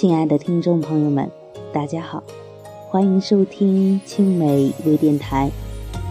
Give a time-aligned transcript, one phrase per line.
[0.00, 1.30] 亲爱的听众朋友们，
[1.74, 2.22] 大家好，
[2.88, 5.50] 欢迎收听青梅微电台，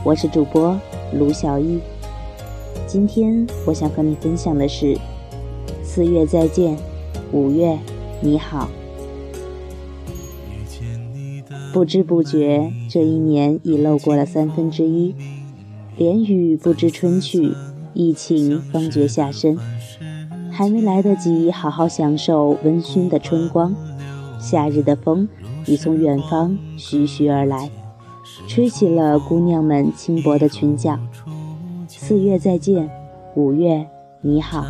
[0.05, 0.79] 我是主播
[1.11, 1.79] 卢小艺。
[2.85, 4.95] 今天我想和你分享的是：
[5.81, 6.77] 四月再见，
[7.31, 7.79] 五月
[8.21, 8.69] 你好。
[11.73, 15.15] 不知不觉，这一年已漏过了三分之一，
[15.97, 17.55] 连雨不知春去，
[17.95, 19.57] 疫情方觉下身。
[20.59, 23.73] 还没来得及好好享受温馨的春光，
[24.41, 25.25] 夏日的风
[25.65, 27.71] 已从远方徐徐而来，
[28.45, 30.99] 吹起了姑娘们轻薄的裙角。
[31.87, 32.89] 四月再见，
[33.35, 33.87] 五月
[34.19, 34.65] 你好。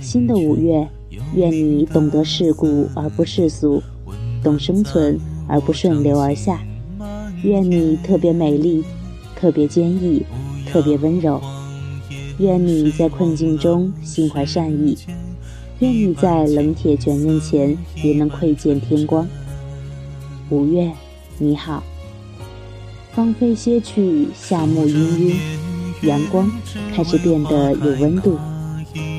[0.00, 0.86] 新的五月，
[1.34, 3.82] 愿你懂得世故而不世俗，
[4.44, 5.18] 懂生存
[5.48, 6.60] 而不顺流而下。
[7.42, 8.84] 愿你特别美丽，
[9.34, 10.24] 特别坚毅，
[10.68, 11.40] 特别温柔。
[12.38, 14.96] 愿你在困境中心怀善意，
[15.80, 19.28] 愿你在冷铁卷刃前也能窥见天光。
[20.48, 20.90] 五月，
[21.38, 21.82] 你好。
[23.14, 25.34] 芳菲歇去，夏木氤氲，
[26.06, 26.50] 阳光
[26.94, 28.38] 开始变得有温度。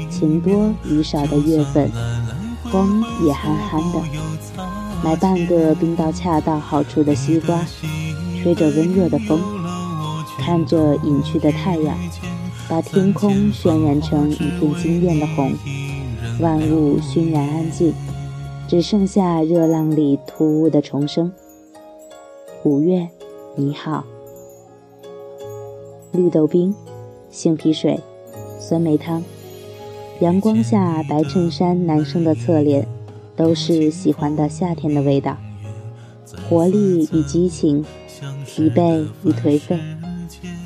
[0.10, 1.92] 晴多雨少的月份，
[2.72, 4.02] 风也憨憨的。
[5.04, 7.64] 买半个冰到恰到好处的西瓜，
[8.42, 9.40] 吹着温热的风，
[10.40, 11.96] 看着隐去的太阳。
[12.70, 15.52] 把天空渲染成一片惊艳的红，
[16.40, 17.94] 万物熏然安静，
[18.68, 21.32] 只剩下热浪里突兀的重生。
[22.64, 23.08] 五月，
[23.56, 24.06] 你好。
[26.14, 26.74] 绿豆冰、
[27.30, 28.00] 杏皮水、
[28.60, 29.24] 酸梅汤，
[30.22, 32.88] 阳光下白衬衫男生的侧脸，
[33.36, 35.38] 都是喜欢的夏天的味道。
[36.50, 37.84] 活力与激情，
[38.46, 39.80] 疲惫与颓废。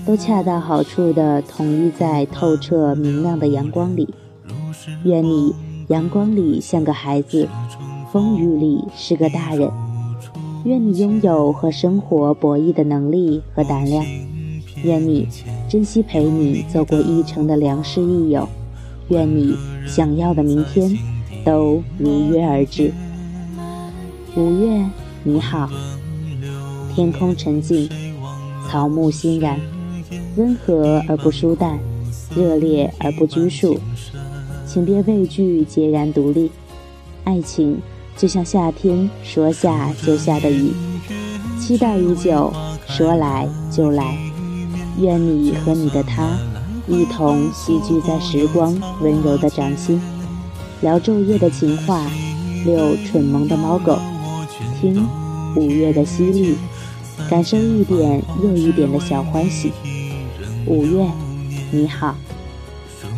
[0.08, 4.08] 都恰到好处地统一在透彻明亮的阳光里。
[5.04, 5.54] 愿你
[5.90, 7.46] 阳光里像个孩子，
[8.10, 9.70] 风雨里是个大人。
[10.64, 14.06] 愿你拥有和生活博弈的能力和胆量。
[14.82, 15.28] 愿你
[15.68, 18.48] 珍惜陪你走过一程的良师益友。
[19.10, 20.98] 愿你想要的明天
[21.44, 22.94] 都如约而至。
[24.38, 24.86] 五月
[25.24, 25.70] 你好，
[26.96, 27.90] 天空沉静，
[28.70, 29.60] 草木欣然。
[30.36, 31.80] 温和而不疏淡，
[32.36, 33.80] 热烈而不拘束，
[34.66, 36.52] 请别畏惧孑然独立。
[37.24, 37.80] 爱情
[38.16, 40.72] 就像夏天说下就下的雨，
[41.60, 42.54] 期待已久，
[42.88, 44.18] 说来就来。
[45.00, 46.38] 愿你和你的他
[46.88, 50.02] 一同栖居在时光温柔的掌心，
[50.82, 52.10] 聊昼夜的情话，
[52.66, 54.00] 遛蠢萌的猫狗，
[54.80, 55.06] 听
[55.56, 56.56] 五月的淅沥，
[57.30, 59.72] 感受一点又一点的小欢喜。
[60.68, 61.10] 五月，
[61.72, 62.14] 你好。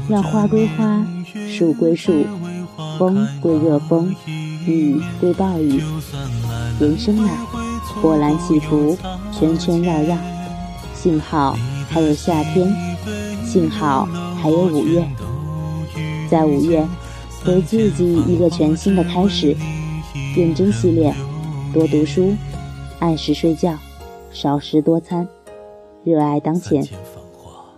[0.08, 1.04] 让花归花，
[1.48, 2.24] 树归树，
[3.00, 4.16] 风归热风，
[4.68, 5.82] 雨归暴雨。
[6.80, 7.48] 人生啊，
[8.02, 8.96] 波澜起伏，
[9.32, 10.16] 圈圈绕绕。
[10.94, 11.58] 幸好
[11.90, 12.72] 还有夏天，
[13.44, 14.08] 幸好
[14.40, 15.08] 还有五月。
[16.30, 16.88] 在五月，
[17.44, 19.58] 给自己一个全新的开始。
[20.36, 21.16] 认真系列，
[21.74, 22.36] 多读书，
[23.00, 23.76] 按时睡觉，
[24.32, 25.28] 少食多餐，
[26.04, 26.88] 热爱当前。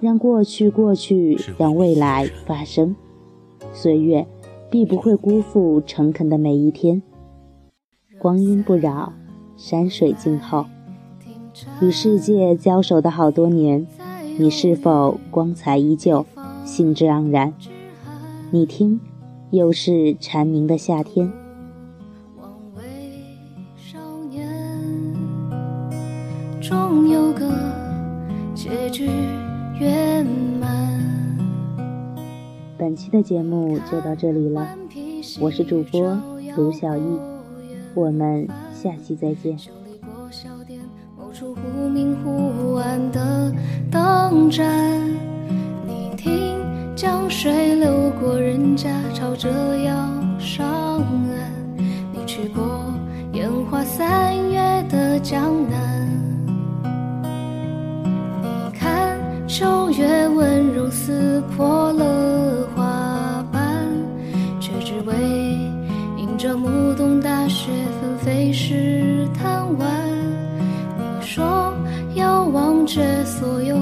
[0.01, 2.95] 让过去过去，让未来发生。
[3.71, 4.27] 岁月
[4.71, 7.03] 必不会辜负诚恳的每一天。
[8.17, 9.13] 光阴不扰，
[9.55, 10.65] 山水静候。
[11.81, 13.85] 与世界交手的好多年，
[14.39, 16.25] 你是否光彩依旧，
[16.65, 17.53] 兴致盎然？
[18.49, 18.99] 你听，
[19.51, 21.31] 又是蝉鸣的夏天。
[26.59, 27.47] 终有个
[28.55, 29.07] 结局。
[29.81, 30.23] 圆
[30.59, 30.69] 满。
[32.77, 34.67] 本期的节目就到这里了，
[35.39, 36.15] 我是主播
[36.55, 37.19] 卢小艺，
[37.95, 39.57] 我们下期再见。
[41.33, 43.51] 忽明忽暗的
[43.89, 45.01] 灯盏，
[45.87, 46.59] 你听
[46.95, 49.49] 江水流过人家，朝着
[49.79, 49.93] 要
[50.37, 50.67] 上
[50.99, 51.51] 岸。
[52.13, 52.93] 你去过
[53.33, 56.30] 烟花三月的江南。
[66.41, 67.69] 这暮冬大雪
[68.01, 69.87] 纷飞时贪玩。
[70.97, 71.71] 你说
[72.15, 73.77] 要忘却所有